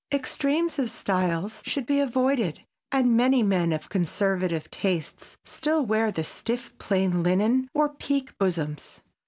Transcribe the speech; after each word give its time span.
Extremes 0.11 0.79
of 0.79 0.89
styles 0.89 1.61
should 1.63 1.85
be 1.85 1.99
avoided, 1.99 2.63
and 2.91 3.15
many 3.15 3.43
men 3.43 3.71
of 3.71 3.87
conservative 3.87 4.71
tastes 4.71 5.37
still 5.45 5.85
wear 5.85 6.11
the 6.11 6.23
stiff 6.23 6.75
plain 6.79 7.21
linen 7.21 7.69
or 7.75 7.93
piqué 7.93 8.31
bosoms. 8.39 9.03